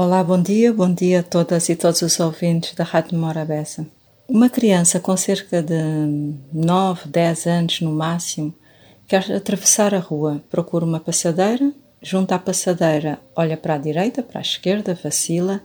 Olá, 0.00 0.22
bom 0.22 0.40
dia, 0.40 0.72
bom 0.72 0.94
dia 0.94 1.18
a 1.18 1.22
todas 1.24 1.68
e 1.68 1.74
todos 1.74 2.02
os 2.02 2.20
ouvintes 2.20 2.72
da 2.72 2.84
Rádio 2.84 3.18
Morabeza. 3.18 3.84
Uma 4.28 4.48
criança 4.48 5.00
com 5.00 5.16
cerca 5.16 5.60
de 5.60 5.74
9, 6.52 7.08
10 7.08 7.46
anos 7.48 7.80
no 7.80 7.90
máximo 7.90 8.54
quer 9.08 9.28
atravessar 9.32 9.96
a 9.96 9.98
rua, 9.98 10.40
procura 10.48 10.84
uma 10.84 11.00
passadeira, 11.00 11.72
junto 12.00 12.30
à 12.30 12.38
passadeira, 12.38 13.18
olha 13.34 13.56
para 13.56 13.74
a 13.74 13.78
direita, 13.78 14.22
para 14.22 14.38
a 14.38 14.40
esquerda, 14.40 14.96
vacila. 15.02 15.60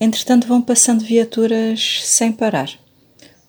Entretanto, 0.00 0.48
vão 0.48 0.62
passando 0.62 1.04
viaturas 1.04 2.00
sem 2.02 2.32
parar. 2.32 2.70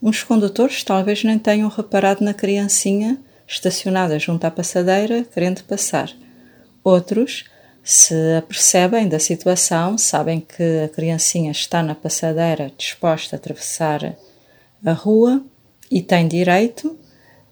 Uns 0.04 0.24
condutores 0.24 0.84
talvez 0.84 1.24
nem 1.24 1.40
tenham 1.40 1.70
reparado 1.70 2.22
na 2.22 2.34
criancinha 2.34 3.18
estacionada 3.48 4.20
junto 4.20 4.44
à 4.44 4.52
passadeira, 4.52 5.24
querendo 5.24 5.64
passar. 5.64 6.12
Outros 6.84 7.46
se 7.88 8.14
apercebem 8.38 9.08
da 9.08 9.18
situação, 9.18 9.98
sabem 9.98 10.42
que 10.42 10.84
a 10.84 10.90
criancinha 10.90 11.52
está 11.52 11.82
na 11.82 11.96
passadeira 11.96 12.70
disposta 12.78 13.34
a 13.34 13.38
atravessar 13.38 14.14
a 14.86 14.92
rua 14.92 15.42
e 15.90 16.02
tem 16.02 16.28
direito, 16.28 17.00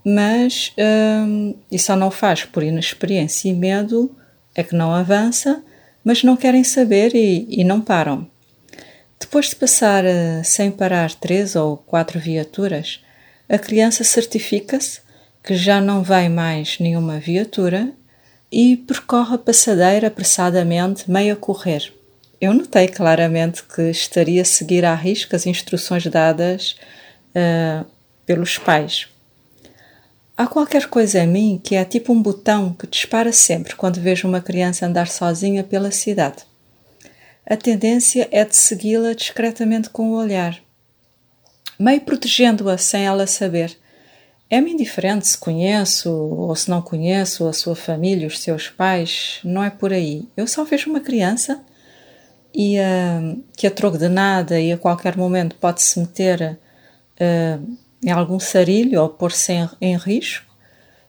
mas 0.04 0.74
hum, 0.78 1.56
e 1.72 1.80
só 1.80 1.96
não 1.96 2.12
faz 2.12 2.44
por 2.44 2.64
inexperiência 2.64 3.48
e 3.48 3.54
medo, 3.54 4.14
é 4.54 4.62
que 4.62 4.76
não 4.76 4.94
avança, 4.94 5.64
mas 6.04 6.22
não 6.22 6.36
querem 6.36 6.66
saber 6.66 7.16
e, 7.16 7.48
e 7.50 7.64
não 7.64 7.80
param. 7.80 8.30
Depois 9.18 9.52
de 9.52 9.56
passar 9.56 10.04
uh, 10.04 10.44
sem 10.44 10.70
parar 10.70 11.16
três 11.16 11.56
ou 11.56 11.78
quatro 11.78 12.20
viaturas, 12.20 13.02
a 13.48 13.58
criança 13.58 14.04
certifica-se 14.04 15.00
que 15.42 15.56
já 15.56 15.80
não 15.80 16.04
vem 16.04 16.28
mais 16.28 16.78
nenhuma 16.78 17.20
viatura 17.22 17.94
e 18.52 18.78
percorre 18.78 19.36
a 19.36 19.38
passadeira 19.38 20.08
apressadamente, 20.08 21.10
meio 21.10 21.34
a 21.34 21.36
correr. 21.38 21.94
Eu 22.40 22.54
notei 22.54 22.88
claramente 22.88 23.64
que 23.64 23.82
estaria 23.90 24.42
a 24.42 24.46
seguir 24.46 24.86
à 24.86 24.94
risca 24.94 25.36
as 25.36 25.46
instruções 25.46 26.06
dadas 26.08 26.76
uh, 27.32 27.86
pelos 28.26 28.58
pais. 28.58 29.08
Há 30.38 30.48
qualquer 30.48 30.88
coisa 30.88 31.20
em 31.20 31.28
mim 31.28 31.62
que 31.64 31.76
é 31.76 31.86
tipo 31.86 32.12
um 32.12 32.22
botão 32.22 32.74
que 32.74 32.86
dispara 32.86 33.32
sempre 33.32 33.76
quando 33.76 34.02
vejo 34.02 34.28
uma 34.28 34.42
criança 34.42 34.86
andar 34.86 35.08
sozinha 35.08 35.64
pela 35.64 35.92
cidade. 35.92 36.44
A 37.46 37.56
tendência 37.56 38.28
é 38.32 38.44
de 38.44 38.56
segui-la 38.56 39.14
discretamente 39.14 39.90
com 39.90 40.10
o 40.10 40.18
olhar, 40.18 40.60
meio 41.80 42.02
protegendo-a 42.02 42.78
sem 42.78 43.06
ela 43.06 43.28
saber 43.28 43.78
é-me 44.50 44.72
indiferente 44.72 45.28
se 45.28 45.38
conheço 45.38 46.12
ou 46.12 46.56
se 46.56 46.70
não 46.70 46.82
conheço 46.82 47.48
a 47.48 47.54
sua 47.54 47.76
família, 47.76 48.28
os 48.28 48.40
seus 48.40 48.70
pais, 48.70 49.40
não 49.44 49.64
é 49.64 49.70
por 49.70 49.92
aí. 49.92 50.28
Eu 50.38 50.48
só 50.48 50.64
vejo 50.64 50.90
uma 50.90 51.00
criança 51.00 51.64
e 52.54 52.78
uh, 52.80 53.44
que 53.58 53.68
a 53.68 53.72
troco 53.72 53.98
de 53.98 54.08
nada 54.08 54.60
e 54.60 54.72
a 54.72 54.78
qualquer 54.78 55.18
momento 55.18 55.56
pode 55.56 55.82
se 55.82 56.00
meter 56.00 56.58
uh, 57.20 57.78
em 58.04 58.12
algum 58.12 58.40
sarilho 58.40 59.02
ou 59.02 59.10
pôr-se 59.10 59.52
em, 59.52 59.70
em 59.82 59.98
risco, 59.98 60.46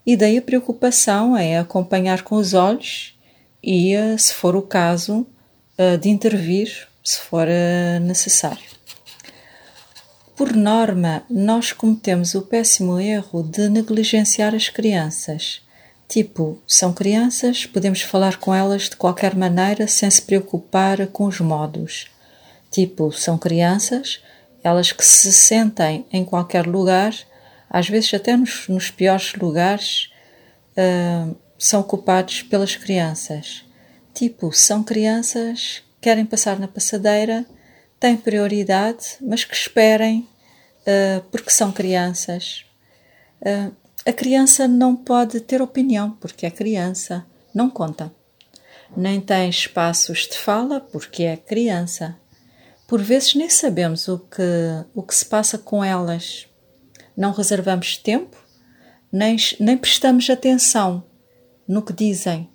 e 0.04 0.16
daí 0.16 0.38
a 0.38 0.42
preocupação 0.42 1.36
é 1.36 1.58
acompanhar 1.58 2.22
com 2.22 2.36
os 2.36 2.54
olhos 2.54 3.18
e, 3.62 3.96
uh, 3.96 4.18
se 4.18 4.32
for 4.34 4.56
o 4.56 4.62
caso, 4.62 5.26
de 6.00 6.08
intervir 6.08 6.88
se 7.04 7.18
for 7.18 7.46
necessário. 8.00 8.75
Por 10.36 10.54
norma, 10.54 11.24
nós 11.30 11.72
cometemos 11.72 12.34
o 12.34 12.42
péssimo 12.42 13.00
erro 13.00 13.42
de 13.42 13.70
negligenciar 13.70 14.54
as 14.54 14.68
crianças. 14.68 15.62
Tipo, 16.06 16.60
são 16.66 16.92
crianças, 16.92 17.64
podemos 17.64 18.02
falar 18.02 18.36
com 18.36 18.54
elas 18.54 18.82
de 18.82 18.96
qualquer 18.96 19.34
maneira 19.34 19.88
sem 19.88 20.10
se 20.10 20.20
preocupar 20.20 21.06
com 21.06 21.24
os 21.24 21.40
modos. 21.40 22.08
Tipo, 22.70 23.10
são 23.10 23.38
crianças, 23.38 24.22
elas 24.62 24.92
que 24.92 25.02
se 25.06 25.32
sentem 25.32 26.04
em 26.12 26.22
qualquer 26.22 26.66
lugar, 26.66 27.14
às 27.70 27.88
vezes 27.88 28.12
até 28.12 28.36
nos, 28.36 28.68
nos 28.68 28.90
piores 28.90 29.34
lugares, 29.36 30.10
uh, 30.76 31.34
são 31.58 31.80
ocupados 31.80 32.42
pelas 32.42 32.76
crianças. 32.76 33.64
Tipo, 34.12 34.52
são 34.52 34.84
crianças, 34.84 35.82
querem 35.98 36.26
passar 36.26 36.58
na 36.58 36.68
passadeira, 36.68 37.46
têm 37.98 38.16
prioridade, 38.16 39.16
mas 39.20 39.44
que 39.44 39.54
esperem 39.54 40.28
uh, 40.82 41.22
porque 41.30 41.50
são 41.50 41.72
crianças. 41.72 42.64
Uh, 43.40 43.74
a 44.04 44.12
criança 44.12 44.68
não 44.68 44.94
pode 44.94 45.40
ter 45.40 45.60
opinião 45.60 46.12
porque 46.12 46.46
é 46.46 46.50
criança, 46.50 47.26
não 47.54 47.68
conta. 47.68 48.12
Nem 48.96 49.20
tem 49.20 49.50
espaços 49.50 50.28
de 50.30 50.38
fala 50.38 50.80
porque 50.80 51.24
é 51.24 51.36
criança. 51.36 52.16
Por 52.86 53.02
vezes 53.02 53.34
nem 53.34 53.50
sabemos 53.50 54.06
o 54.06 54.18
que, 54.18 54.42
o 54.94 55.02
que 55.02 55.14
se 55.14 55.24
passa 55.24 55.58
com 55.58 55.82
elas. 55.82 56.46
Não 57.16 57.32
reservamos 57.32 57.96
tempo, 57.96 58.36
nem, 59.10 59.36
nem 59.58 59.76
prestamos 59.76 60.30
atenção 60.30 61.02
no 61.66 61.82
que 61.82 61.92
dizem. 61.92 62.48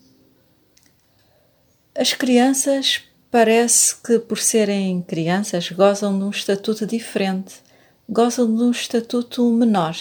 As 1.94 2.13
crianças 2.13 3.03
Parece 3.31 3.96
que, 3.96 4.19
por 4.19 4.38
serem 4.38 5.02
crianças, 5.02 5.72
gozam 5.72 6.19
de 6.19 6.25
um 6.25 6.30
estatuto 6.30 6.86
diferente, 6.86 7.56
gozam 8.08 8.53
de 8.53 8.62
um 8.62 8.72
estatuto 8.72 9.50
menor. 9.53 9.96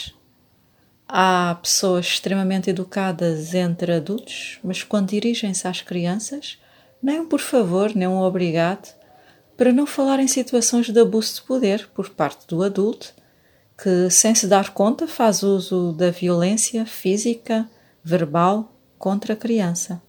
Há 1.06 1.56
pessoas 1.62 2.06
extremamente 2.06 2.70
educadas 2.70 3.54
entre 3.54 3.92
adultos, 3.92 4.58
mas 4.64 4.82
quando 4.82 5.10
dirigem-se 5.10 5.68
às 5.68 5.80
crianças, 5.80 6.58
nem 7.00 7.20
um 7.20 7.28
por 7.28 7.38
favor, 7.38 7.94
nem 7.94 8.08
um 8.08 8.20
obrigado, 8.20 8.92
para 9.56 9.72
não 9.72 9.86
falar 9.86 10.18
em 10.18 10.26
situações 10.26 10.90
de 10.90 10.98
abuso 10.98 11.36
de 11.36 11.42
poder 11.42 11.88
por 11.94 12.10
parte 12.10 12.48
do 12.48 12.64
adulto, 12.64 13.14
que, 13.80 14.10
sem 14.10 14.34
se 14.34 14.48
dar 14.48 14.70
conta, 14.70 15.06
faz 15.06 15.44
uso 15.44 15.92
da 15.92 16.10
violência 16.10 16.84
física, 16.84 17.70
verbal 18.02 18.74
contra 18.98 19.34
a 19.34 19.36
criança. 19.36 20.02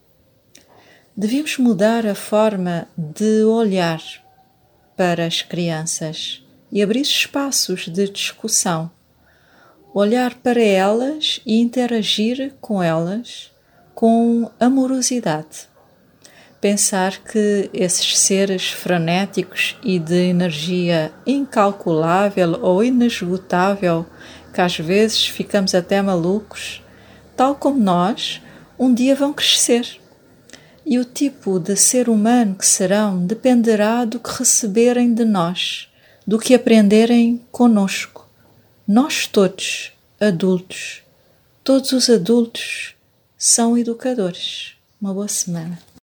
Devíamos 1.21 1.59
mudar 1.59 2.07
a 2.07 2.15
forma 2.15 2.87
de 2.97 3.43
olhar 3.43 4.01
para 4.97 5.23
as 5.23 5.43
crianças 5.43 6.43
e 6.71 6.81
abrir 6.81 7.01
espaços 7.01 7.87
de 7.87 8.09
discussão. 8.09 8.89
Olhar 9.93 10.33
para 10.33 10.59
elas 10.59 11.39
e 11.45 11.61
interagir 11.61 12.55
com 12.59 12.81
elas 12.81 13.51
com 13.93 14.49
amorosidade. 14.59 15.69
Pensar 16.59 17.19
que 17.19 17.69
esses 17.71 18.17
seres 18.17 18.71
frenéticos 18.71 19.77
e 19.83 19.99
de 19.99 20.27
energia 20.27 21.13
incalculável 21.23 22.57
ou 22.63 22.83
inesgotável, 22.83 24.07
que 24.51 24.59
às 24.59 24.75
vezes 24.75 25.27
ficamos 25.27 25.75
até 25.75 26.01
malucos, 26.01 26.83
tal 27.37 27.53
como 27.53 27.79
nós, 27.79 28.41
um 28.79 28.91
dia 28.91 29.13
vão 29.13 29.31
crescer 29.31 30.01
e 30.91 30.99
o 30.99 31.05
tipo 31.05 31.57
de 31.57 31.73
ser 31.77 32.09
humano 32.09 32.53
que 32.53 32.65
serão 32.65 33.25
dependerá 33.25 34.03
do 34.03 34.19
que 34.19 34.29
receberem 34.29 35.13
de 35.13 35.23
nós, 35.23 35.87
do 36.27 36.37
que 36.37 36.53
aprenderem 36.53 37.41
conosco. 37.49 38.27
Nós 38.85 39.25
todos, 39.25 39.93
adultos, 40.19 41.01
todos 41.63 41.93
os 41.93 42.09
adultos 42.09 42.93
são 43.37 43.77
educadores. 43.77 44.73
Uma 45.01 45.13
boa 45.13 45.29
semana. 45.29 45.79